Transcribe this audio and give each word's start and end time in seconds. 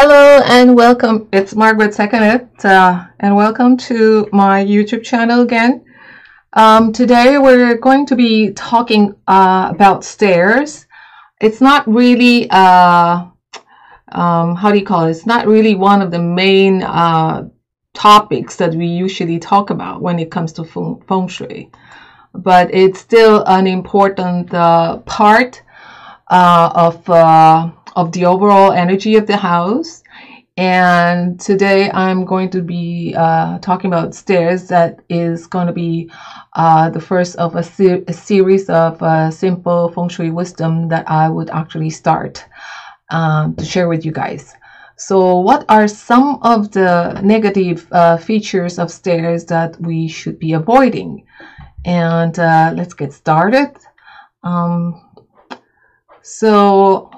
Hello 0.00 0.40
and 0.46 0.76
welcome. 0.76 1.28
It's 1.32 1.56
Margaret 1.56 1.90
Sekanet, 1.90 2.64
uh, 2.64 3.06
and 3.18 3.34
welcome 3.34 3.76
to 3.88 4.28
my 4.30 4.64
YouTube 4.64 5.02
channel 5.02 5.40
again. 5.40 5.84
Um, 6.52 6.92
today 6.92 7.36
we're 7.38 7.76
going 7.78 8.06
to 8.06 8.14
be 8.14 8.52
talking 8.52 9.16
uh, 9.26 9.72
about 9.74 10.04
stairs. 10.04 10.86
It's 11.40 11.60
not 11.60 11.88
really, 11.88 12.48
uh, 12.48 13.26
um, 14.12 14.54
how 14.54 14.70
do 14.70 14.78
you 14.78 14.86
call 14.86 15.06
it? 15.06 15.10
It's 15.10 15.26
not 15.26 15.48
really 15.48 15.74
one 15.74 16.00
of 16.00 16.12
the 16.12 16.22
main 16.22 16.84
uh, 16.84 17.48
topics 17.92 18.54
that 18.54 18.76
we 18.76 18.86
usually 18.86 19.40
talk 19.40 19.70
about 19.70 20.00
when 20.00 20.20
it 20.20 20.30
comes 20.30 20.52
to 20.52 20.64
feng, 20.64 21.02
feng 21.08 21.26
shui, 21.26 21.72
but 22.34 22.72
it's 22.72 23.00
still 23.00 23.42
an 23.48 23.66
important 23.66 24.54
uh, 24.54 24.98
part 24.98 25.60
uh, 26.28 26.70
of 26.72 27.74
of 27.98 28.12
the 28.12 28.24
overall 28.24 28.70
energy 28.70 29.16
of 29.16 29.26
the 29.26 29.36
house. 29.36 30.04
And 30.56 31.38
today 31.40 31.90
I'm 31.90 32.24
going 32.24 32.48
to 32.50 32.62
be 32.62 33.12
uh, 33.16 33.58
talking 33.58 33.92
about 33.92 34.14
stairs 34.14 34.68
that 34.68 35.00
is 35.08 35.48
going 35.48 35.66
to 35.66 35.72
be 35.72 36.08
uh, 36.54 36.90
the 36.90 37.00
first 37.00 37.34
of 37.36 37.56
a, 37.56 37.62
ser 37.62 38.04
a 38.06 38.12
series 38.12 38.70
of 38.70 39.02
uh, 39.02 39.32
simple 39.32 39.90
feng 39.92 40.08
shui 40.08 40.30
wisdom 40.30 40.88
that 40.88 41.10
I 41.10 41.28
would 41.28 41.50
actually 41.50 41.90
start 41.90 42.44
um, 43.10 43.56
to 43.56 43.64
share 43.64 43.88
with 43.88 44.04
you 44.04 44.12
guys. 44.12 44.54
So 44.96 45.40
what 45.40 45.64
are 45.68 45.88
some 45.88 46.38
of 46.42 46.70
the 46.70 47.20
negative 47.22 47.86
uh, 47.90 48.16
features 48.16 48.78
of 48.78 48.92
stairs 48.92 49.44
that 49.46 49.80
we 49.80 50.06
should 50.06 50.38
be 50.38 50.52
avoiding? 50.52 51.26
And 51.84 52.38
uh, 52.38 52.72
let's 52.76 52.94
get 52.94 53.12
started. 53.12 53.76
Um, 54.44 55.02
so 56.22 57.10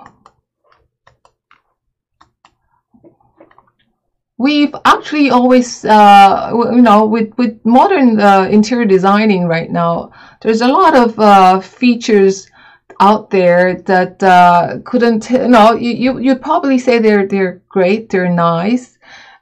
we've 4.40 4.74
actually 4.86 5.28
always, 5.28 5.84
uh, 5.84 6.50
you 6.72 6.80
know, 6.80 7.04
with, 7.04 7.30
with 7.36 7.60
modern 7.62 8.18
uh, 8.18 8.48
interior 8.50 8.86
designing 8.86 9.46
right 9.46 9.70
now, 9.70 10.10
there's 10.40 10.62
a 10.62 10.66
lot 10.66 10.96
of 10.96 11.20
uh, 11.20 11.60
features 11.60 12.48
out 13.00 13.28
there 13.28 13.82
that 13.82 14.22
uh, 14.22 14.78
couldn't, 14.86 15.28
you 15.28 15.46
know, 15.46 15.74
you, 15.74 15.90
you, 15.90 16.18
you'd 16.18 16.40
probably 16.40 16.78
say 16.78 16.98
they're, 16.98 17.26
they're 17.26 17.60
great, 17.68 18.08
they're 18.08 18.30
nice. 18.32 18.96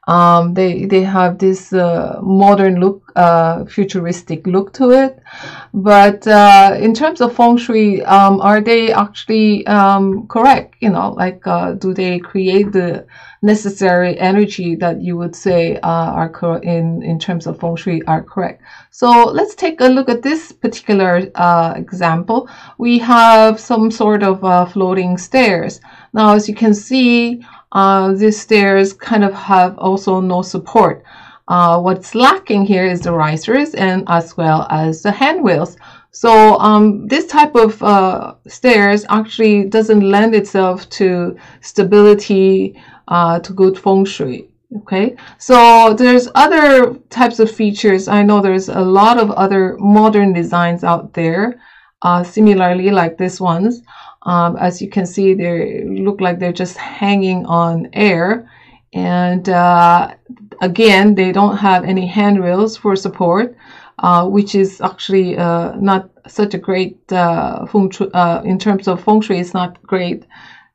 Um, 0.09 0.55
they, 0.55 0.87
they 0.87 1.03
have 1.03 1.39
this 1.39 1.73
uh, 1.73 2.19
modern 2.21 2.81
look, 2.81 3.13
uh, 3.15 3.67
futuristic 3.67 4.47
look 4.49 4.73
to 4.73 4.91
it. 4.91 5.23
But 5.73 6.27
in 6.83 6.93
terms 6.93 7.21
of 7.21 7.37
feng 7.37 7.57
shui, 7.57 8.03
um, 8.03 8.41
are 8.41 8.61
they 8.61 8.93
actually 8.93 9.65
um, 9.69 10.27
correct? 10.27 10.75
You 10.81 10.91
know, 10.91 11.13
like, 11.13 11.45
do 11.79 11.95
they 11.95 12.19
create 12.19 12.73
the 12.73 13.07
necessary 13.43 14.19
energy 14.19 14.75
that 14.77 15.01
you 15.01 15.17
would 15.17 15.35
say 15.35 15.77
uh, 15.77 16.11
are 16.21 16.61
in 16.63 17.03
in 17.03 17.19
terms 17.19 17.47
of 17.47 17.59
feng 17.61 17.77
shui 17.77 18.03
are 18.07 18.23
correct. 18.23 18.63
So 18.91 19.09
let's 19.27 19.55
take 19.55 19.81
a 19.81 19.87
look 19.87 20.09
at 20.09 20.23
this 20.23 20.53
particular 20.53 21.31
uh, 21.35 21.75
example. 21.77 22.49
We 22.79 22.99
have 22.99 23.61
some 23.61 23.91
sort 23.91 24.23
of 24.23 24.45
uh, 24.45 24.67
floating 24.67 25.19
stairs. 25.19 25.81
Now, 26.13 26.35
as 26.35 26.49
you 26.49 26.55
can 26.55 26.75
see, 26.75 27.45
uh, 27.73 28.13
these 28.13 28.41
stairs 28.41 28.93
kind 28.93 29.25
of 29.25 29.35
have 29.35 29.79
also 29.79 30.21
no 30.21 30.43
support. 30.43 31.05
Uh, 31.49 31.81
what's 31.81 32.15
lacking 32.15 32.67
here 32.67 32.85
is 32.85 33.01
the 33.01 33.13
risers 33.13 33.75
and 33.75 34.05
as 34.09 34.37
well 34.37 34.67
as 34.71 35.03
the 35.03 35.11
handrails. 35.11 35.77
So 36.11 36.59
um, 36.59 37.07
this 37.07 37.27
type 37.27 37.55
of 37.55 37.83
uh, 37.83 38.35
stairs 38.47 39.05
actually 39.09 39.65
doesn't 39.65 40.01
lend 40.01 40.35
itself 40.35 40.89
to 40.91 41.37
stability, 41.61 42.81
uh, 43.09 43.41
to 43.41 43.53
good 43.53 43.79
feng 43.79 44.05
shui. 44.05 44.49
Okay, 44.77 45.17
so 45.39 45.95
there's 45.95 46.29
other 46.35 46.95
types 47.09 47.39
of 47.41 47.51
features. 47.51 48.07
I 48.07 48.23
know 48.23 48.43
there's 48.43 48.69
a 48.69 48.81
lot 48.81 49.19
of 49.19 49.31
other 49.31 49.79
modern 49.79 50.35
designs 50.35 50.85
out 50.85 51.15
there, 51.15 51.59
uh, 52.03 52.23
similarly 52.23 52.91
like 52.91 53.17
this 53.17 53.41
ones. 53.41 53.81
Um, 54.25 54.59
as 54.59 54.83
you 54.83 54.91
can 54.91 55.07
see, 55.07 55.33
they 55.33 55.85
look 55.85 56.21
like 56.21 56.39
they're 56.39 56.53
just 56.53 56.77
hanging 56.77 57.47
on 57.47 57.89
air. 57.95 58.51
And 58.93 59.49
uh, 59.49 60.15
again, 60.61 61.15
they 61.15 61.33
don't 61.33 61.57
have 61.57 61.85
any 61.85 62.07
handrails 62.07 62.77
for 62.77 62.95
support, 62.95 63.57
uh, 64.01 64.29
which 64.29 64.55
is 64.55 64.83
actually 64.83 65.39
uh, 65.39 65.77
not 65.77 66.11
such 66.27 66.53
a 66.53 66.59
great 66.59 67.11
uh, 67.11 67.65
feng 67.67 67.91
shui, 67.91 68.11
uh, 68.13 68.43
in 68.43 68.59
terms 68.59 68.87
of 68.87 69.03
feng 69.03 69.23
shui. 69.23 69.39
It's 69.39 69.55
not 69.55 69.83
great. 69.83 70.27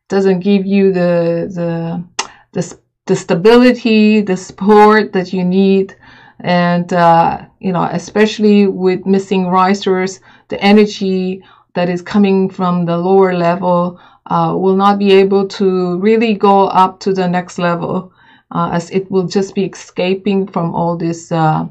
Doesn't 0.09 0.39
give 0.39 0.65
you 0.65 0.91
the 0.91 1.47
the 1.53 2.03
the, 2.53 2.77
the 3.05 3.15
stability, 3.15 4.21
the 4.21 4.37
support 4.37 5.13
that 5.13 5.33
you 5.33 5.43
need. 5.43 5.95
And, 6.39 6.91
uh, 6.91 7.45
you 7.59 7.71
know, 7.71 7.83
especially 7.83 8.67
with 8.67 9.05
missing 9.05 9.47
risers, 9.47 10.19
the 10.49 10.61
energy 10.61 11.43
that 11.75 11.89
is 11.89 12.01
coming 12.01 12.49
from 12.49 12.85
the 12.85 12.97
lower 12.97 13.33
level 13.33 13.99
uh, 14.27 14.55
will 14.57 14.75
not 14.75 14.99
be 14.99 15.11
able 15.11 15.47
to 15.47 15.97
really 15.99 16.33
go 16.33 16.67
up 16.67 16.99
to 17.01 17.13
the 17.13 17.27
next 17.27 17.59
level 17.59 18.13
uh, 18.53 18.69
as 18.71 18.89
it 18.91 19.09
will 19.11 19.27
just 19.27 19.55
be 19.55 19.65
escaping 19.65 20.47
from 20.47 20.73
all 20.73 20.95
these 20.95 21.31
uh, 21.31 21.65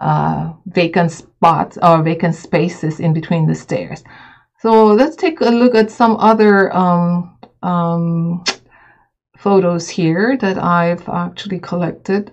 uh, 0.00 0.52
vacant 0.66 1.10
spots 1.10 1.78
or 1.82 2.02
vacant 2.02 2.34
spaces 2.34 3.00
in 3.00 3.12
between 3.12 3.46
the 3.46 3.54
stairs. 3.54 4.02
So 4.60 4.86
let's 4.86 5.16
take 5.16 5.40
a 5.40 5.50
look 5.50 5.74
at 5.74 5.90
some 5.90 6.16
other 6.16 6.74
um, 6.74 7.38
um, 7.62 8.44
photos 9.38 9.88
here 9.88 10.36
that 10.38 10.62
I've 10.62 11.08
actually 11.08 11.60
collected. 11.60 12.30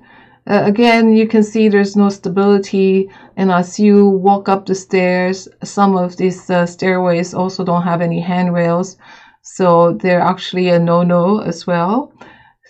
Uh, 0.48 0.62
again, 0.66 1.16
you 1.16 1.28
can 1.28 1.44
see 1.44 1.68
there's 1.68 1.96
no 1.96 2.10
stability 2.10 3.10
and 3.38 3.52
as 3.52 3.80
you 3.80 4.10
walk 4.10 4.50
up 4.50 4.66
the 4.66 4.76
stairs, 4.76 5.48
some 5.64 5.96
of 5.96 6.18
these 6.18 6.50
uh, 6.50 6.66
stairways 6.66 7.34
also 7.34 7.64
don't 7.64 7.84
have 7.84 8.02
any 8.02 8.20
handrails. 8.20 8.98
So 9.42 9.94
they're 9.94 10.22
actually 10.22 10.70
a 10.70 10.80
no-no 10.80 11.40
as 11.40 11.68
well. 11.68 12.12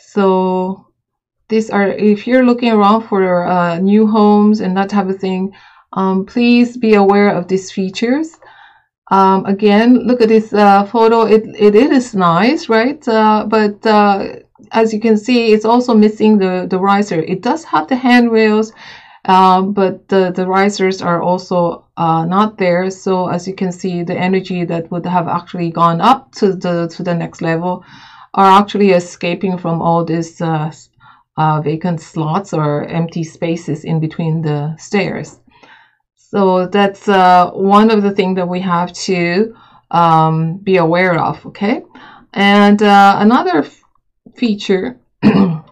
So 0.09 0.87
these 1.47 1.69
are, 1.69 1.87
if 1.87 2.27
you're 2.27 2.45
looking 2.45 2.71
around 2.71 3.03
for 3.03 3.45
uh, 3.45 3.79
new 3.79 4.07
homes 4.07 4.59
and 4.61 4.75
that 4.75 4.89
type 4.89 5.07
of 5.07 5.19
thing, 5.19 5.53
um, 5.93 6.25
please 6.25 6.75
be 6.77 6.95
aware 6.95 7.29
of 7.29 7.47
these 7.47 7.71
features. 7.71 8.37
Um, 9.11 9.45
again, 9.45 9.99
look 10.07 10.21
at 10.21 10.29
this 10.29 10.51
uh, 10.51 10.83
photo. 10.85 11.23
It, 11.23 11.43
it, 11.55 11.75
is 11.75 12.15
nice, 12.15 12.69
right? 12.69 13.07
Uh, 13.07 13.45
but 13.47 13.85
uh, 13.85 14.37
as 14.71 14.93
you 14.93 14.99
can 14.99 15.17
see, 15.17 15.53
it's 15.53 15.65
also 15.65 15.93
missing 15.93 16.39
the, 16.39 16.65
the 16.67 16.79
riser. 16.79 17.21
It 17.21 17.41
does 17.41 17.63
have 17.65 17.87
the 17.87 17.95
handrails, 17.95 18.73
um, 19.25 19.73
but 19.73 20.07
the, 20.07 20.31
the 20.31 20.47
risers 20.47 21.03
are 21.03 21.21
also 21.21 21.85
uh, 21.97 22.25
not 22.25 22.57
there. 22.57 22.89
So 22.89 23.27
as 23.27 23.47
you 23.47 23.53
can 23.53 23.71
see, 23.71 24.01
the 24.01 24.17
energy 24.17 24.65
that 24.65 24.89
would 24.91 25.05
have 25.05 25.27
actually 25.27 25.69
gone 25.69 26.01
up 26.01 26.31
to 26.35 26.53
the, 26.53 26.87
to 26.95 27.03
the 27.03 27.13
next 27.13 27.43
level 27.43 27.85
are 28.33 28.59
actually 28.59 28.91
escaping 28.91 29.57
from 29.57 29.81
all 29.81 30.03
these 30.03 30.41
uh, 30.41 30.71
uh, 31.37 31.61
vacant 31.61 32.01
slots 32.01 32.53
or 32.53 32.85
empty 32.85 33.23
spaces 33.23 33.83
in 33.83 33.99
between 33.99 34.41
the 34.41 34.75
stairs. 34.77 35.39
So 36.35 36.67
that's 36.67 37.07
uh, 37.07 37.51
one 37.51 37.89
of 37.89 38.03
the 38.03 38.11
things 38.11 38.35
that 38.35 38.49
we 38.49 38.59
have 38.59 38.91
to 39.07 39.55
um, 39.89 40.57
be 40.57 40.75
aware 40.75 41.17
of, 41.17 41.45
okay? 41.45 41.81
And 42.33 42.83
uh, 42.83 43.15
another 43.21 43.65
feature, 44.35 44.99
again, 45.23 45.63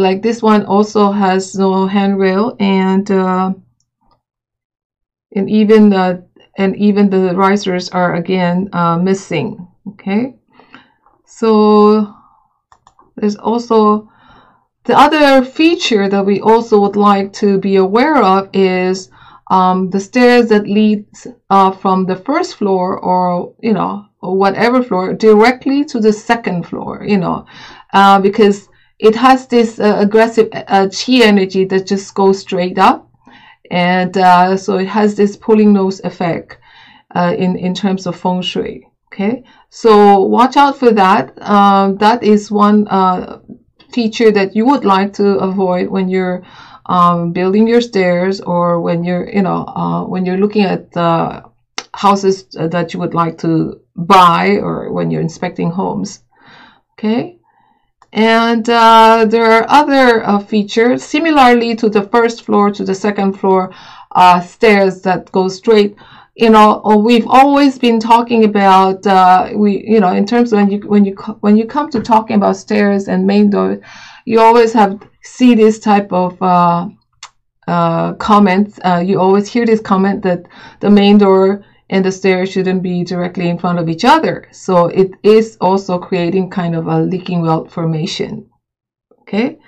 like 0.00 0.20
this 0.20 0.42
one 0.42 0.66
also 0.66 1.10
has 1.12 1.54
no 1.54 1.86
handrail 1.86 2.58
and 2.60 3.10
uh, 3.10 3.54
and 5.34 5.48
even 5.48 5.88
the 5.88 6.26
and 6.58 6.76
even 6.76 7.08
the 7.08 7.34
risers 7.34 7.88
are 7.88 8.16
again 8.16 8.68
uh, 8.74 8.98
missing, 8.98 9.66
okay? 9.88 10.34
So 11.24 12.14
there's 13.16 13.36
also 13.36 14.10
the 14.84 14.98
other 14.98 15.42
feature 15.42 16.10
that 16.10 16.26
we 16.26 16.42
also 16.42 16.80
would 16.80 16.96
like 16.96 17.32
to 17.34 17.56
be 17.56 17.76
aware 17.76 18.22
of 18.22 18.50
is 18.52 19.08
um, 19.52 19.90
the 19.90 20.00
stairs 20.00 20.48
that 20.48 20.66
leads 20.66 21.26
uh, 21.50 21.70
from 21.72 22.06
the 22.06 22.16
first 22.16 22.56
floor 22.56 22.98
or, 22.98 23.54
you 23.60 23.74
know, 23.74 24.06
or 24.22 24.34
whatever 24.34 24.82
floor 24.82 25.12
directly 25.12 25.84
to 25.84 26.00
the 26.00 26.12
second 26.12 26.66
floor, 26.66 27.04
you 27.06 27.18
know, 27.18 27.44
uh, 27.92 28.18
because 28.18 28.68
it 28.98 29.14
has 29.14 29.46
this 29.48 29.78
uh, 29.78 29.96
aggressive 29.98 30.48
uh, 30.54 30.88
chi 30.88 31.16
energy 31.22 31.66
that 31.66 31.86
just 31.86 32.14
goes 32.14 32.38
straight 32.38 32.78
up. 32.78 33.10
And 33.70 34.16
uh, 34.16 34.56
so 34.56 34.78
it 34.78 34.88
has 34.88 35.16
this 35.16 35.36
pulling 35.36 35.74
nose 35.74 36.00
effect 36.00 36.56
uh, 37.14 37.34
in, 37.36 37.56
in 37.56 37.74
terms 37.74 38.06
of 38.06 38.18
feng 38.18 38.40
shui. 38.40 38.88
Okay, 39.12 39.44
so 39.68 40.20
watch 40.22 40.56
out 40.56 40.78
for 40.78 40.90
that. 40.92 41.24
Um, 41.42 41.98
that 41.98 42.22
is 42.22 42.50
one 42.50 42.86
feature 43.92 44.30
that 44.32 44.56
you 44.56 44.64
would 44.64 44.86
like 44.86 45.12
to 45.14 45.38
avoid 45.38 45.88
when 45.88 46.08
you're 46.08 46.42
um, 46.86 47.32
building 47.32 47.66
your 47.66 47.80
stairs 47.80 48.40
or 48.40 48.80
when 48.80 49.04
you're, 49.04 49.28
you 49.28 49.42
know, 49.42 49.64
uh, 49.66 50.04
when 50.04 50.24
you're 50.24 50.38
looking 50.38 50.62
at 50.62 50.92
the 50.92 51.44
houses 51.94 52.44
that 52.52 52.92
you 52.92 53.00
would 53.00 53.14
like 53.14 53.38
to 53.38 53.80
buy 53.96 54.56
or 54.62 54.92
when 54.92 55.10
you're 55.10 55.20
inspecting 55.20 55.70
homes. 55.70 56.22
Okay. 56.92 57.38
And 58.12 58.68
uh, 58.68 59.24
there 59.28 59.50
are 59.50 59.64
other 59.68 60.26
uh, 60.26 60.38
features 60.38 61.02
similarly 61.02 61.74
to 61.76 61.88
the 61.88 62.02
first 62.02 62.44
floor 62.44 62.70
to 62.70 62.84
the 62.84 62.94
second 62.94 63.34
floor 63.34 63.72
uh, 64.14 64.40
stairs 64.40 65.00
that 65.02 65.32
go 65.32 65.48
straight. 65.48 65.96
You 66.34 66.50
know, 66.50 66.82
uh, 66.84 66.96
we've 66.96 67.26
always 67.26 67.78
been 67.78 68.00
talking 68.00 68.44
about 68.44 69.06
uh, 69.06 69.50
we, 69.54 69.84
you 69.86 70.00
know, 70.00 70.12
in 70.12 70.26
terms 70.26 70.52
of 70.52 70.58
when 70.58 70.70
you 70.70 70.78
when 70.80 71.04
you 71.04 71.14
when 71.40 71.56
you 71.56 71.66
come 71.66 71.90
to 71.90 72.00
talking 72.00 72.36
about 72.36 72.56
stairs 72.56 73.08
and 73.08 73.26
main 73.26 73.50
door, 73.50 73.80
you 74.24 74.40
always 74.40 74.72
have 74.72 75.00
see 75.22 75.54
this 75.54 75.78
type 75.78 76.12
of 76.12 76.40
uh, 76.42 76.88
comments. 78.14 78.78
you 79.04 79.20
always 79.20 79.48
hear 79.48 79.66
this 79.66 79.80
comment 79.80 80.22
that 80.22 80.46
the 80.80 80.90
main 80.90 81.18
door 81.18 81.64
and 81.92 82.04
the 82.04 82.10
stairs 82.10 82.50
shouldn't 82.50 82.82
be 82.82 83.04
directly 83.04 83.50
in 83.50 83.58
front 83.58 83.78
of 83.78 83.88
each 83.88 84.04
other. 84.04 84.48
So 84.50 84.86
it 84.86 85.10
is 85.22 85.58
also 85.60 85.98
creating 85.98 86.48
kind 86.48 86.74
of 86.74 86.86
a 86.86 86.98
leaking 87.00 87.42
wealth 87.42 87.70
formation. 87.70 88.48
Okay. 89.20 89.58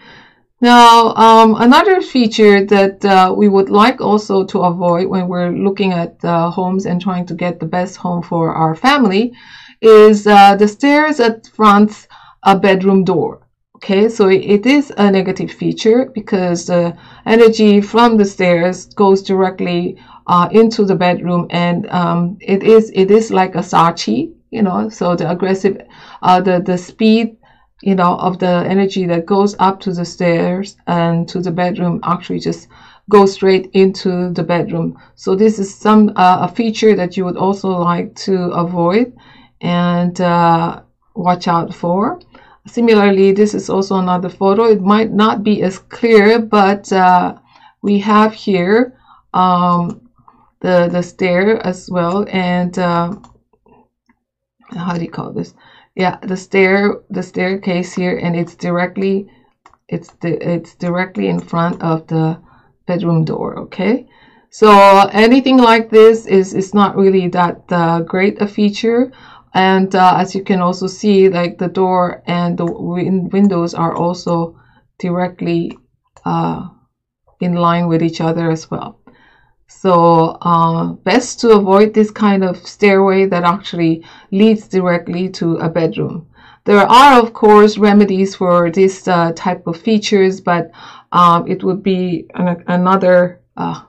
Now, 0.61 1.15
um, 1.17 1.57
another 1.57 2.01
feature 2.01 2.65
that 2.65 3.05
uh, 3.05 3.35
we 3.37 3.51
would 3.51 3.69
like 3.69 4.01
also 4.01 4.47
to 4.47 4.63
avoid 4.63 5.09
when 5.09 5.29
we're 5.29 5.51
looking 5.51 5.93
at 5.93 6.25
uh, 6.25 6.51
homes 6.51 6.87
and 6.87 6.99
trying 6.99 7.27
to 7.27 7.35
get 7.35 7.61
the 7.61 7.67
best 7.67 7.97
home 7.97 8.23
for 8.23 8.55
our 8.55 8.75
family 8.75 9.35
is 9.83 10.27
uh, 10.27 10.57
the 10.57 10.67
stairs 10.67 11.21
at 11.21 11.47
front 11.49 12.09
a 12.45 12.59
bedroom 12.59 13.05
door. 13.05 13.44
Okay, 13.85 14.09
so 14.09 14.29
it 14.29 14.65
is 14.65 14.91
a 14.97 15.11
negative 15.11 15.51
feature 15.51 16.07
because 16.15 16.65
the 16.65 16.97
energy 17.27 17.83
from 17.83 18.17
the 18.17 18.25
stairs 18.25 18.87
goes 18.97 19.21
directly 19.21 19.95
uh, 20.27 20.49
into 20.51 20.87
the 20.87 20.95
bedroom, 20.95 21.47
and 21.51 21.87
um, 21.91 22.39
it 22.41 22.63
is 22.63 22.91
it 22.95 23.11
is 23.11 23.31
like 23.31 23.55
a 23.55 23.63
sha 23.63 23.93
chi, 23.93 24.29
you 24.51 24.63
know. 24.63 24.89
So 24.89 25.15
the 25.15 25.29
aggressive, 25.29 25.77
uh, 26.23 26.41
the 26.41 26.61
the 26.61 26.79
speed, 26.79 27.37
you 27.83 27.95
know, 27.95 28.15
of 28.15 28.39
the 28.39 28.65
energy 28.67 29.05
that 29.05 29.27
goes 29.27 29.55
up 29.59 29.81
to 29.81 29.93
the 29.93 30.07
stairs 30.07 30.77
and 30.87 31.29
to 31.29 31.43
the 31.43 31.51
bedroom 31.51 32.01
actually 32.05 32.39
just 32.39 32.69
goes 33.11 33.33
straight 33.33 33.69
into 33.75 34.31
the 34.31 34.43
bedroom. 34.43 34.95
So 35.15 35.35
this 35.35 35.59
is 35.59 35.69
some 35.79 36.09
uh, 36.17 36.39
a 36.41 36.49
feature 36.49 36.95
that 36.95 37.19
you 37.19 37.27
would 37.27 37.37
also 37.37 37.69
like 37.69 38.15
to 38.25 38.49
avoid 38.65 39.13
and 39.61 40.19
uh, 40.23 40.81
watch 41.15 41.47
out 41.49 41.75
for. 41.75 42.19
Similarly, 42.67 43.33
this 43.33 43.55
is 43.55 43.69
also 43.69 43.97
another 43.97 44.31
photo. 44.31 44.65
It 44.65 44.81
might 44.81 45.13
not 45.13 45.45
be 45.45 45.63
as 45.63 45.79
clear, 45.79 46.39
but 46.39 46.91
uh, 46.93 47.37
we 47.83 47.99
have 48.01 48.33
here 48.33 48.99
um, 49.35 50.01
the 50.61 50.89
the 50.91 51.03
stair 51.03 51.65
as 51.67 51.91
well 51.91 52.25
and 52.31 52.79
uh, 52.79 53.15
how 54.71 54.95
do 54.95 55.03
you 55.03 55.11
call 55.11 55.31
this? 55.33 55.55
Yeah 55.95 56.17
the 56.23 56.37
stair 56.37 57.03
the 57.11 57.23
staircase 57.23 57.93
here 57.93 58.17
and 58.17 58.35
it's 58.35 58.55
directly 58.55 59.29
it's 59.89 60.11
the 60.23 60.33
it's 60.55 60.75
directly 60.75 61.29
in 61.29 61.39
front 61.39 61.83
of 61.83 62.07
the 62.07 62.41
bedroom 62.87 63.25
door 63.25 63.59
okay? 63.59 64.09
So 64.49 64.71
anything 65.13 65.59
like 65.59 65.91
this 65.91 66.27
is 66.27 66.55
is 66.55 66.73
not 66.73 66.97
really 66.97 67.29
that 67.29 67.61
uh, 67.69 68.01
great 68.01 68.41
a 68.41 68.47
feature 68.47 69.13
and 69.55 69.95
uh, 69.95 70.17
as 70.17 70.35
you 70.35 70.43
can 70.43 70.61
also 70.61 70.87
see 70.87 71.29
like 71.29 71.59
the 71.59 71.69
door 71.69 72.23
and 72.27 72.59
the 72.59 72.67
win 72.67 73.29
windows 73.31 73.75
are 73.75 73.97
also 73.97 74.59
directly 74.99 75.73
uh, 76.25 76.69
in 77.41 77.55
line 77.55 77.89
with 77.89 78.03
each 78.03 78.21
other 78.21 78.51
as 78.51 78.71
well 78.71 79.01
so 79.67 80.39
uh, 80.43 80.93
best 81.05 81.41
to 81.41 81.51
avoid 81.51 81.95
this 81.95 82.11
kind 82.11 82.45
of 82.45 82.57
stairway 82.67 83.27
that 83.27 83.45
actually 83.45 84.05
leads 84.31 84.69
directly 84.69 85.29
to 85.31 85.57
a 85.57 85.69
bedroom. 85.69 86.29
There 86.65 86.79
are, 86.79 87.21
of 87.21 87.33
course, 87.35 87.77
remedies 87.77 88.35
for 88.35 88.71
this 88.71 89.07
uh, 89.07 89.33
type 89.37 89.67
of 89.67 89.77
features, 89.77 90.41
but 90.41 90.71
um, 91.13 91.47
it 91.47 91.63
would 91.63 91.83
be 91.83 92.27
an, 92.35 92.65
another 92.67 93.41
uh, 93.57 93.83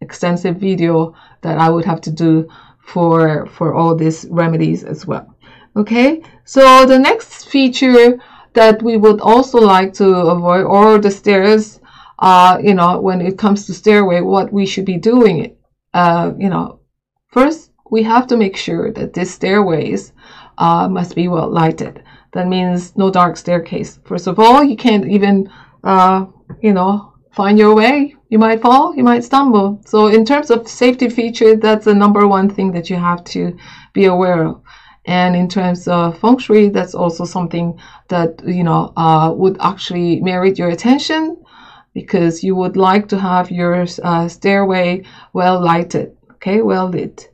extensive 0.00 0.56
video 0.56 1.14
that 1.42 1.58
I 1.58 1.70
would 1.70 1.84
have 1.84 2.00
to 2.02 2.12
do 2.12 2.48
for, 2.86 3.46
for 3.46 3.74
all 3.74 3.94
these 3.94 4.26
remedies 4.30 4.84
as 4.84 5.06
well. 5.06 5.36
Okay, 5.76 6.22
so 6.44 6.86
the 6.86 6.98
next 6.98 7.48
feature 7.48 8.18
that 8.52 8.82
we 8.82 8.96
would 8.96 9.20
also 9.20 9.58
like 9.58 9.92
to 9.94 10.08
avoid, 10.08 10.64
or 10.64 10.98
the 10.98 11.10
stairs 11.10 11.80
uh, 12.18 12.58
you 12.62 12.74
know, 12.74 13.00
when 13.00 13.20
it 13.20 13.38
comes 13.38 13.66
to 13.66 13.74
stairway, 13.74 14.20
what 14.20 14.52
we 14.52 14.66
should 14.66 14.84
be 14.84 14.96
doing, 14.96 15.56
uh, 15.92 16.32
you 16.38 16.48
know, 16.48 16.80
first 17.28 17.70
we 17.90 18.02
have 18.02 18.26
to 18.28 18.36
make 18.36 18.56
sure 18.56 18.92
that 18.92 19.12
these 19.12 19.32
stairways 19.32 20.12
uh, 20.58 20.88
must 20.88 21.14
be 21.14 21.28
well 21.28 21.50
lighted. 21.50 22.02
That 22.32 22.48
means 22.48 22.96
no 22.96 23.10
dark 23.10 23.36
staircase. 23.36 23.98
First 24.04 24.26
of 24.26 24.38
all, 24.38 24.64
you 24.64 24.76
can't 24.76 25.06
even, 25.06 25.50
uh, 25.82 26.26
you 26.60 26.72
know, 26.72 27.14
find 27.32 27.58
your 27.58 27.74
way. 27.74 28.16
You 28.34 28.40
might 28.40 28.62
fall, 28.62 28.96
you 28.96 29.04
might 29.04 29.22
stumble. 29.22 29.80
So 29.86 30.08
in 30.08 30.24
terms 30.24 30.50
of 30.50 30.66
safety 30.66 31.08
feature, 31.08 31.54
that's 31.54 31.84
the 31.84 31.94
number 31.94 32.26
one 32.26 32.50
thing 32.50 32.72
that 32.72 32.90
you 32.90 32.96
have 32.96 33.22
to 33.26 33.56
be 33.92 34.06
aware 34.06 34.48
of. 34.48 34.60
And 35.04 35.36
in 35.36 35.48
terms 35.48 35.86
of 35.86 36.18
feng 36.18 36.38
shui, 36.38 36.68
that's 36.70 36.96
also 36.96 37.24
something 37.24 37.78
that, 38.08 38.42
you 38.44 38.64
know, 38.64 38.92
uh, 38.96 39.32
would 39.36 39.56
actually 39.60 40.20
merit 40.20 40.58
your 40.58 40.70
attention 40.70 41.44
because 41.92 42.42
you 42.42 42.56
would 42.56 42.76
like 42.76 43.06
to 43.10 43.20
have 43.20 43.52
your 43.52 43.86
uh, 44.02 44.26
stairway 44.26 45.04
well 45.32 45.60
lighted, 45.60 46.16
okay, 46.32 46.60
well 46.60 46.88
lit. 46.88 47.30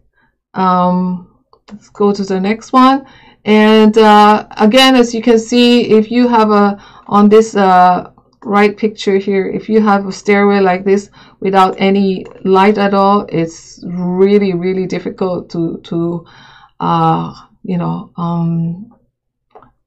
Um, 0.52 1.34
let's 1.72 1.88
go 1.88 2.12
to 2.12 2.24
the 2.24 2.38
next 2.38 2.74
one. 2.74 3.06
And 3.46 3.96
uh, 3.96 4.46
again, 4.58 4.96
as 4.96 5.14
you 5.14 5.22
can 5.22 5.38
see, 5.38 5.92
if 5.92 6.10
you 6.10 6.28
have 6.28 6.50
a, 6.50 6.76
on 7.06 7.30
this 7.30 7.56
uh, 7.56 8.10
right 8.44 8.76
picture 8.76 9.18
here, 9.18 9.46
if 9.46 9.68
you 9.68 9.80
have 9.80 10.06
a 10.06 10.12
stairway 10.12 10.60
like 10.60 10.84
this 10.84 11.10
without 11.40 11.74
any 11.78 12.24
light 12.44 12.78
at 12.78 12.94
all, 12.94 13.26
it's 13.28 13.82
really, 13.86 14.54
really 14.54 14.86
difficult 14.86 15.50
to, 15.50 15.80
to 15.84 16.26
uh, 16.80 17.34
you 17.62 17.76
know, 17.76 18.10
um, 18.16 18.90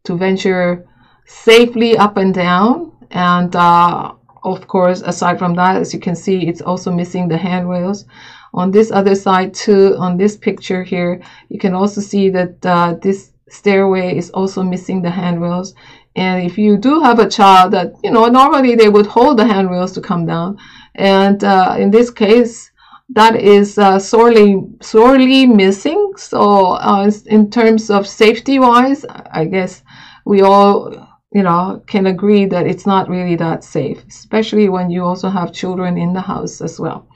to 0.04 0.16
venture 0.16 0.88
safely 1.26 1.98
up 1.98 2.18
and 2.18 2.34
down. 2.34 2.92
And 3.12 3.56
uh, 3.56 4.14
of 4.44 4.68
course, 4.68 5.02
aside 5.02 5.40
from 5.40 5.56
that, 5.56 5.78
as 5.78 5.94
you 5.94 6.00
can 6.00 6.16
see, 6.16 6.48
it's 6.48 6.62
also 6.62 6.92
missing 6.92 7.28
the 7.28 7.38
handrails. 7.38 8.06
On 8.54 8.70
this 8.70 8.92
other 8.92 9.16
side 9.16 9.54
too, 9.54 9.96
on 9.98 10.18
this 10.18 10.38
picture 10.38 10.84
here, 10.84 11.22
you 11.50 11.60
can 11.60 11.74
also 11.74 12.02
see 12.02 12.30
that 12.30 12.64
uh, 12.66 12.96
this 13.02 13.32
stairway 13.50 14.18
is 14.18 14.30
also 14.32 14.62
missing 14.64 15.02
the 15.02 15.10
handrails. 15.10 15.74
And 16.16 16.46
if 16.46 16.58
you 16.58 16.78
do 16.78 17.02
have 17.02 17.20
a 17.20 17.30
child 17.30 17.74
that, 17.74 17.94
you 18.04 18.12
know, 18.12 18.28
normally 18.28 18.76
they 18.76 18.90
would 18.90 19.08
hold 19.08 19.38
the 19.38 19.46
handrails 19.46 19.94
to 19.94 20.02
come 20.02 20.26
down. 20.26 20.58
And 20.96 21.44
uh, 21.44 21.76
in 21.80 21.90
this 21.92 22.12
case, 22.12 22.72
that 23.10 23.36
is 23.36 23.78
uh, 23.78 24.00
sorely, 24.00 24.58
sorely 24.82 25.46
missing. 25.46 26.14
So 26.18 26.74
uh, 26.74 27.12
in 27.26 27.50
terms 27.50 27.90
of 27.90 28.08
safety 28.08 28.60
wise, 28.60 29.06
I 29.10 29.46
guess 29.46 29.82
we 30.26 30.42
all 30.42 31.14
you 31.34 31.42
know, 31.42 31.84
can 31.88 32.08
agree 32.08 32.46
that 32.46 32.68
it's 32.68 32.86
not 32.86 33.10
really 33.10 33.36
that 33.36 33.64
safe, 33.64 34.04
especially 34.08 34.70
when 34.70 34.90
you 34.92 35.04
also 35.04 35.30
have 35.30 35.52
children 35.52 35.98
in 35.98 36.14
the 36.14 36.22
house 36.22 36.62
as 36.62 36.80
well. 36.80 37.08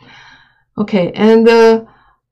Okay, 0.78 1.12
and 1.14 1.46
the 1.46 1.88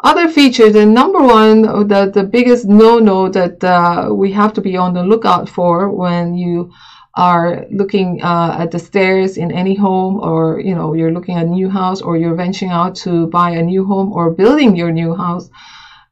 other 0.05 0.29
feature, 0.29 0.71
the 0.71 0.85
number 0.85 1.21
one, 1.21 1.63
the, 1.63 2.11
the 2.13 2.23
biggest 2.23 2.65
no-no 2.65 3.29
that 3.29 3.63
uh, 3.63 4.13
we 4.13 4.31
have 4.31 4.53
to 4.53 4.61
be 4.61 4.77
on 4.77 4.93
the 4.93 5.03
lookout 5.03 5.49
for 5.49 5.89
when 5.89 6.35
you 6.35 6.71
are 7.15 7.65
looking 7.71 8.21
uh, 8.21 8.57
at 8.59 8.71
the 8.71 8.79
stairs 8.79 9.37
in 9.37 9.51
any 9.51 9.75
home 9.75 10.19
or, 10.19 10.59
you 10.59 10.75
know, 10.75 10.93
you're 10.93 11.13
looking 11.13 11.37
at 11.37 11.45
a 11.45 11.49
new 11.49 11.69
house 11.69 12.01
or 12.01 12.17
you're 12.17 12.35
venturing 12.35 12.71
out 12.71 12.95
to 12.95 13.27
buy 13.27 13.51
a 13.51 13.61
new 13.61 13.85
home 13.85 14.13
or 14.13 14.31
building 14.31 14.75
your 14.75 14.91
new 14.91 15.15
house, 15.15 15.49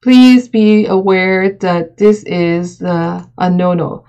please 0.01 0.47
be 0.47 0.87
aware 0.87 1.53
that 1.59 1.97
this 1.97 2.23
is 2.23 2.81
uh, 2.81 3.23
a 3.37 3.49
no-no 3.49 4.05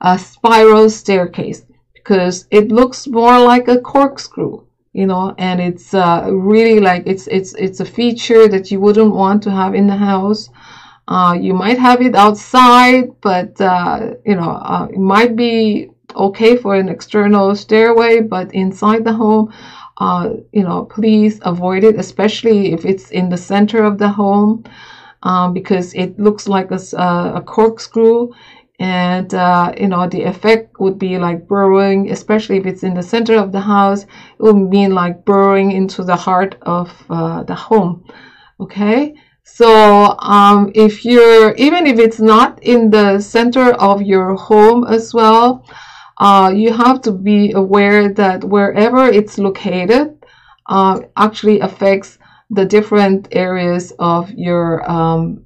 a 0.00 0.18
spiral 0.18 0.88
staircase 0.88 1.62
because 1.92 2.46
it 2.50 2.70
looks 2.70 3.06
more 3.06 3.38
like 3.40 3.66
a 3.68 3.80
corkscrew 3.80 4.64
you 4.98 5.06
know 5.06 5.32
and 5.38 5.60
it's 5.60 5.94
uh, 5.94 6.26
really 6.28 6.80
like 6.80 7.04
it's 7.06 7.26
it's 7.28 7.52
it's 7.54 7.80
a 7.80 7.84
feature 7.98 8.48
that 8.48 8.64
you 8.70 8.80
wouldn't 8.80 9.14
want 9.14 9.40
to 9.44 9.50
have 9.50 9.72
in 9.80 9.86
the 9.86 10.00
house. 10.10 10.50
Uh, 11.06 11.34
you 11.46 11.54
might 11.54 11.78
have 11.78 12.02
it 12.02 12.14
outside 12.14 13.04
but 13.22 13.58
uh, 13.60 14.14
you 14.26 14.34
know 14.34 14.52
uh, 14.72 14.86
it 14.90 14.98
might 14.98 15.36
be 15.36 15.88
okay 16.26 16.56
for 16.56 16.74
an 16.74 16.88
external 16.88 17.54
stairway 17.54 18.20
but 18.20 18.52
inside 18.54 19.04
the 19.04 19.12
home 19.12 19.44
uh, 19.98 20.24
you 20.52 20.64
know 20.64 20.84
please 20.96 21.38
avoid 21.42 21.82
it 21.84 21.96
especially 21.98 22.72
if 22.72 22.84
it's 22.84 23.10
in 23.10 23.28
the 23.30 23.42
center 23.52 23.84
of 23.84 23.98
the 23.98 24.08
home 24.22 24.64
um, 25.22 25.54
because 25.54 25.94
it 25.94 26.18
looks 26.18 26.46
like 26.48 26.70
a, 26.72 26.80
a 27.38 27.42
corkscrew 27.54 28.30
and 28.78 29.34
uh, 29.34 29.72
you 29.76 29.88
know 29.88 30.08
the 30.08 30.22
effect 30.22 30.78
would 30.78 30.98
be 30.98 31.18
like 31.18 31.48
burrowing 31.48 32.10
especially 32.10 32.56
if 32.58 32.66
it's 32.66 32.84
in 32.84 32.94
the 32.94 33.02
center 33.02 33.34
of 33.34 33.50
the 33.50 33.60
house 33.60 34.04
it 34.04 34.08
would 34.38 34.54
mean 34.56 34.94
like 34.94 35.24
burrowing 35.24 35.72
into 35.72 36.04
the 36.04 36.16
heart 36.16 36.56
of 36.62 36.92
uh, 37.10 37.42
the 37.44 37.54
home 37.54 38.04
okay? 38.60 39.14
So 39.44 40.16
um, 40.18 40.70
if 40.74 41.04
you're 41.04 41.54
even 41.54 41.86
if 41.86 41.98
it's 41.98 42.20
not 42.20 42.62
in 42.62 42.90
the 42.90 43.20
center 43.20 43.72
of 43.72 44.02
your 44.02 44.36
home 44.36 44.86
as 44.86 45.14
well 45.14 45.64
uh, 46.18 46.52
you 46.54 46.72
have 46.72 47.00
to 47.02 47.12
be 47.12 47.52
aware 47.52 48.12
that 48.12 48.44
wherever 48.44 49.06
it's 49.06 49.38
located 49.38 50.24
uh, 50.66 51.00
actually 51.16 51.60
affects 51.60 52.18
the 52.50 52.64
different 52.64 53.28
areas 53.32 53.92
of 53.98 54.30
your 54.32 54.88
um, 54.90 55.44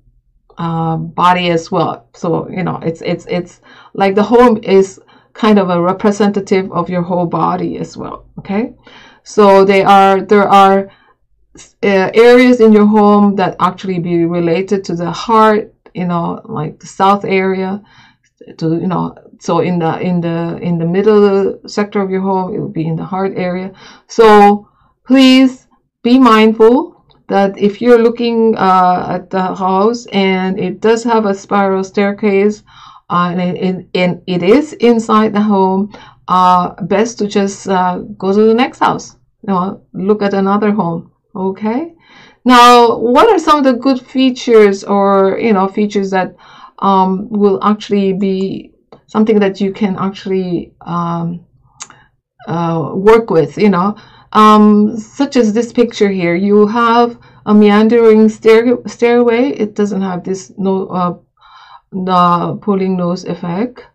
uh, 0.58 0.96
body 0.96 1.50
as 1.50 1.70
well. 1.70 2.08
So 2.14 2.48
you 2.48 2.62
know, 2.62 2.78
it's 2.82 3.02
it's 3.02 3.26
it's 3.26 3.60
like 3.94 4.14
the 4.14 4.22
home 4.22 4.58
is 4.62 5.00
kind 5.32 5.58
of 5.58 5.70
a 5.70 5.80
representative 5.80 6.70
of 6.72 6.90
your 6.90 7.02
whole 7.02 7.26
body 7.26 7.78
as 7.78 7.96
well. 7.96 8.26
Okay, 8.38 8.74
so 9.22 9.64
they 9.64 9.82
are 9.82 10.20
there 10.20 10.48
are 10.48 10.90
uh, 11.82 12.10
areas 12.14 12.60
in 12.60 12.72
your 12.72 12.86
home 12.86 13.36
that 13.36 13.56
actually 13.60 13.98
be 13.98 14.24
related 14.24 14.84
to 14.84 14.94
the 14.94 15.10
heart. 15.10 15.74
You 15.94 16.06
know, 16.06 16.40
like 16.44 16.80
the 16.80 16.86
south 16.86 17.24
area. 17.24 17.82
To 18.58 18.74
you 18.74 18.88
know, 18.88 19.14
so 19.38 19.60
in 19.60 19.78
the 19.78 20.00
in 20.00 20.20
the 20.20 20.58
in 20.60 20.78
the 20.78 20.86
middle 20.86 21.60
sector 21.66 22.00
of 22.00 22.10
your 22.10 22.22
home, 22.22 22.54
it 22.54 22.58
will 22.58 22.68
be 22.68 22.86
in 22.86 22.96
the 22.96 23.04
heart 23.04 23.34
area. 23.36 23.72
So 24.08 24.68
please 25.06 25.68
be 26.02 26.18
mindful 26.18 27.01
that 27.32 27.56
if 27.56 27.80
you're 27.80 28.02
looking 28.02 28.54
uh, 28.58 29.06
at 29.08 29.30
the 29.30 29.54
house 29.54 30.04
and 30.12 30.60
it 30.60 30.80
does 30.80 31.02
have 31.02 31.24
a 31.24 31.34
spiral 31.34 31.82
staircase 31.82 32.62
uh, 33.08 33.32
and, 33.34 33.56
it, 33.56 33.88
and 33.94 34.22
it 34.26 34.42
is 34.42 34.74
inside 34.74 35.32
the 35.32 35.40
home, 35.40 35.90
uh, 36.28 36.74
best 36.82 37.18
to 37.18 37.26
just 37.26 37.68
uh, 37.68 38.00
go 38.18 38.34
to 38.34 38.42
the 38.44 38.54
next 38.54 38.80
house. 38.80 39.16
You 39.42 39.54
know, 39.54 39.82
look 39.94 40.20
at 40.20 40.34
another 40.34 40.72
home. 40.72 41.10
Okay. 41.34 41.94
Now, 42.44 42.98
what 42.98 43.30
are 43.30 43.38
some 43.38 43.58
of 43.58 43.64
the 43.64 43.80
good 43.80 44.00
features 44.00 44.84
or 44.84 45.38
you 45.40 45.54
know 45.54 45.68
features 45.68 46.10
that 46.10 46.36
um, 46.80 47.30
will 47.30 47.58
actually 47.64 48.12
be 48.12 48.74
something 49.06 49.40
that 49.40 49.58
you 49.58 49.72
can 49.72 49.96
actually 49.96 50.74
um, 50.82 51.46
uh, 52.46 52.92
work 52.94 53.30
with? 53.30 53.56
You 53.56 53.70
know, 53.70 53.96
um, 54.32 54.96
such 54.98 55.36
as 55.36 55.52
this 55.52 55.72
picture 55.72 56.10
here. 56.10 56.34
You 56.34 56.66
have 56.66 57.18
a 57.46 57.54
meandering 57.54 58.28
stair 58.28 58.76
stairway. 58.86 59.50
It 59.50 59.74
doesn't 59.74 60.02
have 60.02 60.24
this 60.24 60.52
no 60.56 60.86
uh, 60.88 61.14
the 61.92 62.58
pulling 62.62 62.96
nose 62.96 63.24
effect. 63.24 63.86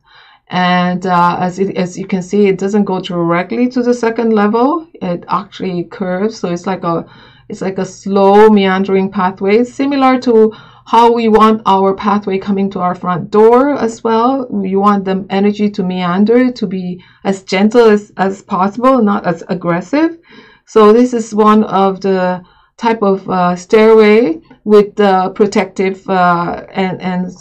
And 0.50 1.06
uh, 1.06 1.38
as, 1.41 1.60
it, 1.60 1.75
as 1.75 1.98
you 1.98 2.08
can 2.08 2.22
see, 2.22 2.48
it 2.48 2.58
doesn't 2.58 2.86
go 2.86 3.01
directly 3.01 3.67
to 3.67 3.84
the 3.84 3.94
second 3.94 4.32
level. 4.32 4.88
It 4.94 5.25
actually 5.27 5.84
curves, 5.84 6.39
so 6.39 6.50
it's 6.50 6.65
like 6.65 6.86
a 6.86 7.06
it's 7.50 7.62
like 7.62 7.77
a 7.77 7.86
slow 7.86 8.50
meandering 8.50 9.10
pathway, 9.10 9.63
similar 9.63 10.20
to 10.22 10.53
how 10.88 11.12
we 11.12 11.27
want 11.27 11.62
our 11.65 11.94
pathway 11.94 12.38
coming 12.38 12.70
to 12.70 12.79
our 12.79 12.96
front 12.96 13.29
door 13.29 13.77
as 13.77 14.06
well. 14.06 14.48
We 14.50 14.77
want 14.77 15.03
the 15.03 15.25
energy 15.29 15.70
to 15.72 15.84
meander, 15.84 16.50
to 16.50 16.65
be 16.65 17.03
as 17.25 17.44
gentle 17.44 17.89
as, 17.89 18.13
as 18.15 18.41
possible, 18.41 19.01
not 19.01 19.27
as 19.27 19.44
aggressive. 19.50 20.17
So 20.65 20.94
this 20.94 21.13
is 21.13 21.36
one 21.36 21.65
of 21.65 22.00
the 22.00 22.41
type 22.77 23.03
of 23.03 23.29
uh, 23.29 23.58
stairway 23.58 24.39
with 24.63 24.98
uh, 24.98 25.29
protective 25.32 26.10
uh, 26.10 26.65
and, 26.72 27.01
and 27.01 27.32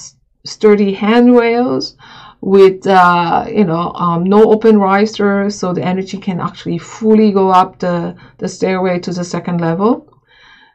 sturdy 0.44 0.92
handrails 0.92 1.96
with 2.40 2.86
uh, 2.86 3.46
you 3.48 3.64
know 3.64 3.92
um, 3.94 4.24
no 4.24 4.52
open 4.52 4.78
riser 4.78 5.50
so 5.50 5.72
the 5.72 5.82
energy 5.82 6.18
can 6.18 6.40
actually 6.40 6.78
fully 6.78 7.32
go 7.32 7.50
up 7.50 7.78
the, 7.78 8.14
the 8.38 8.48
stairway 8.48 8.98
to 9.00 9.12
the 9.12 9.24
second 9.24 9.60
level 9.60 10.12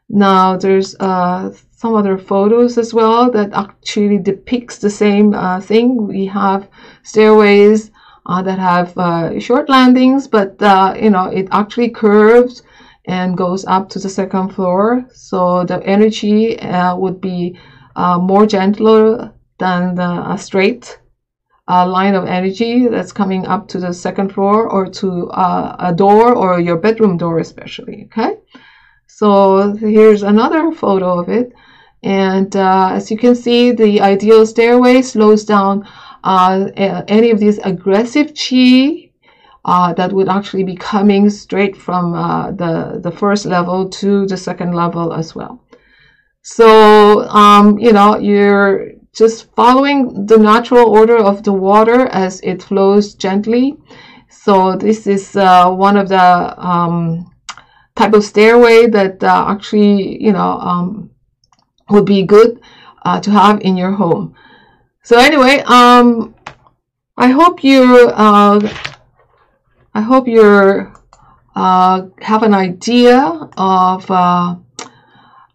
now 0.09 0.57
there's 0.57 0.95
uh, 0.99 1.49
some 1.81 1.95
other 1.95 2.17
photos 2.17 2.77
as 2.77 2.93
well 2.93 3.31
that 3.31 3.51
actually 3.53 4.19
depicts 4.19 4.77
the 4.77 4.89
same 4.89 5.33
uh, 5.33 5.59
thing. 5.59 6.07
We 6.07 6.27
have 6.27 6.69
stairways 7.01 7.89
uh, 8.27 8.43
that 8.43 8.59
have 8.59 8.95
uh, 8.97 9.39
short 9.39 9.67
landings 9.67 10.27
but 10.27 10.61
uh, 10.61 10.93
you 11.01 11.09
know 11.09 11.25
it 11.25 11.47
actually 11.51 11.89
curves 11.89 12.61
and 13.05 13.35
goes 13.35 13.65
up 13.65 13.89
to 13.89 13.99
the 13.99 14.09
second 14.09 14.49
floor. 14.53 15.05
So 15.11 15.63
the 15.63 15.83
energy 15.83 16.59
would 17.03 17.19
be 17.19 17.57
more 17.97 18.45
gentler 18.45 19.33
than 19.57 19.95
the 19.95 20.37
straight 20.37 20.99
uh, 21.67 21.87
line 21.87 22.13
of 22.13 22.25
energy 22.25 22.87
that's 22.89 23.11
coming 23.11 23.47
up 23.47 23.67
to 23.69 23.79
the 23.79 23.93
second 23.93 24.33
floor 24.33 24.69
or 24.69 24.85
to 24.87 25.29
uh, 25.29 25.75
a 25.79 25.93
door 25.93 26.35
or 26.35 26.59
your 26.59 26.77
bedroom 26.77 27.17
door 27.17 27.39
especially 27.39 28.07
okay 28.07 28.37
so 29.17 29.73
here's 29.75 30.23
another 30.23 30.71
photo 30.71 31.19
of 31.19 31.29
it 31.29 31.53
and 32.03 32.55
uh, 32.55 32.89
as 32.93 33.11
you 33.11 33.17
can 33.17 33.35
see 33.35 33.71
the 33.71 34.01
ideal 34.01 34.45
stairway 34.45 35.01
slows 35.01 35.43
down 35.45 35.87
uh, 36.23 36.69
any 37.07 37.29
of 37.31 37.39
these 37.39 37.57
aggressive 37.59 38.33
chi 38.33 39.09
uh, 39.65 39.93
that 39.93 40.11
would 40.11 40.27
actually 40.27 40.63
be 40.63 40.75
coming 40.75 41.29
straight 41.29 41.75
from 41.75 42.13
uh, 42.13 42.51
the 42.51 42.99
the 43.03 43.11
first 43.11 43.45
level 43.45 43.89
to 43.89 44.25
the 44.27 44.37
second 44.37 44.73
level 44.73 45.13
as 45.13 45.35
well 45.35 45.63
so 46.41 47.27
um, 47.29 47.77
you 47.77 47.91
know 47.91 48.17
you're 48.17 48.91
just 49.13 49.53
following 49.55 50.25
the 50.25 50.37
natural 50.37 50.89
order 50.89 51.17
of 51.17 51.43
the 51.43 51.51
water 51.51 52.07
as 52.07 52.39
it 52.41 52.63
flows 52.63 53.13
gently. 53.13 53.77
So 54.29 54.75
this 54.75 55.05
is 55.05 55.35
uh, 55.35 55.69
one 55.69 55.97
of 55.97 56.07
the 56.07 56.57
um, 56.57 57.30
type 57.95 58.13
of 58.13 58.23
stairway 58.23 58.87
that 58.87 59.23
uh, 59.23 59.45
actually, 59.47 60.21
you 60.23 60.31
know, 60.31 60.59
um, 60.59 61.09
would 61.89 62.05
be 62.05 62.23
good 62.23 62.59
uh, 63.03 63.19
to 63.19 63.31
have 63.31 63.61
in 63.61 63.77
your 63.77 63.91
home. 63.91 64.35
So 65.03 65.17
anyway, 65.17 65.63
um, 65.65 66.35
I 67.17 67.29
hope 67.29 67.63
you, 67.63 68.09
uh, 68.09 68.59
I 69.93 70.01
hope 70.01 70.27
you 70.27 70.91
uh, 71.55 72.07
have 72.21 72.43
an 72.43 72.53
idea 72.53 73.17
of 73.57 74.09
uh, 74.09 74.55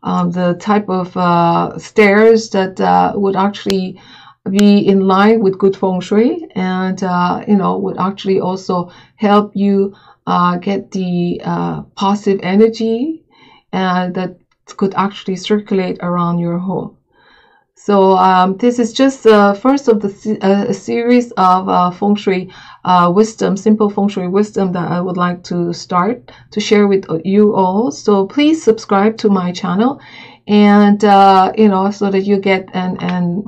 um, 0.02 0.30
the 0.30 0.54
type 0.60 0.88
of 0.88 1.16
uh, 1.16 1.78
stairs 1.78 2.50
that 2.50 3.12
would 3.16 3.36
actually 3.36 4.00
be 4.50 4.86
in 4.86 5.00
line 5.00 5.40
with 5.40 5.58
good 5.58 5.76
feng 5.76 6.00
shui 6.00 6.46
and 6.54 7.02
uh, 7.02 7.42
you 7.48 7.56
know 7.56 7.78
would 7.78 7.98
actually 7.98 8.40
also 8.40 8.90
help 9.16 9.52
you 9.54 9.94
uh, 10.26 10.56
get 10.56 10.90
the 10.90 11.40
uh, 11.44 11.82
positive 11.94 12.40
energy 12.42 13.24
and 13.72 14.14
that 14.14 14.36
could 14.76 14.94
actually 14.94 15.36
circulate 15.36 15.98
around 16.00 16.38
your 16.38 16.58
home 16.58 16.96
so 17.78 18.16
um, 18.16 18.56
this 18.56 18.78
is 18.78 18.92
just 18.92 19.22
the 19.22 19.56
first 19.60 19.86
of 19.86 20.00
the 20.00 20.38
uh, 20.40 20.72
series 20.72 21.30
of 21.32 21.68
uh, 21.68 21.90
feng 21.90 22.16
shui 22.16 22.50
uh, 22.84 23.12
wisdom, 23.14 23.56
simple 23.56 23.90
feng 23.90 24.08
shui 24.08 24.26
wisdom 24.28 24.72
that 24.72 24.90
I 24.90 25.00
would 25.00 25.18
like 25.18 25.44
to 25.44 25.72
start 25.74 26.32
to 26.52 26.60
share 26.60 26.88
with 26.88 27.04
you 27.24 27.54
all. 27.54 27.90
So 27.90 28.26
please 28.26 28.62
subscribe 28.62 29.18
to 29.18 29.28
my 29.28 29.52
channel, 29.52 30.00
and 30.48 31.04
uh, 31.04 31.52
you 31.56 31.68
know 31.68 31.90
so 31.90 32.10
that 32.10 32.24
you 32.24 32.38
get 32.38 32.70
and 32.72 33.00
and 33.02 33.44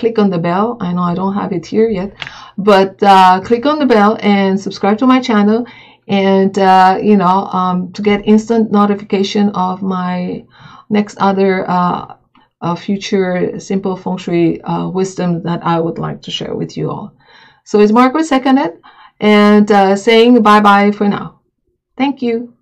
click 0.00 0.18
on 0.18 0.30
the 0.30 0.38
bell. 0.38 0.76
I 0.80 0.92
know 0.92 1.02
I 1.02 1.14
don't 1.14 1.34
have 1.34 1.52
it 1.52 1.66
here 1.66 1.88
yet, 1.88 2.10
but 2.56 3.02
uh, 3.02 3.40
click 3.48 3.66
on 3.66 3.78
the 3.78 3.86
bell 3.86 4.18
and 4.20 4.58
subscribe 4.58 4.98
to 4.98 5.06
my 5.06 5.20
channel, 5.20 5.66
and 6.08 6.58
uh, 6.58 6.98
you 7.10 7.16
know 7.16 7.38
um, 7.58 7.92
to 7.92 8.02
get 8.02 8.26
instant 8.26 8.72
notification 8.72 9.50
of 9.50 9.82
my 9.82 10.44
next 10.88 11.16
other 11.20 11.52
uh, 11.68 12.16
future 12.76 13.58
simple 13.60 13.96
feng 13.96 14.18
shui 14.18 14.60
uh, 14.62 14.88
wisdom 14.88 15.42
that 15.42 15.60
I 15.64 15.76
would 15.80 15.98
like 15.98 16.22
to 16.22 16.30
share 16.30 16.54
with 16.54 16.76
you 16.76 16.90
all. 16.90 17.12
So 17.64 17.80
it's 17.80 17.92
Margaret 17.92 18.24
Seconded 18.24 18.72
and 19.20 19.70
uh, 19.70 19.96
saying 19.96 20.42
bye 20.42 20.60
bye 20.60 20.90
for 20.90 21.08
now. 21.08 21.40
Thank 21.96 22.22
you. 22.22 22.59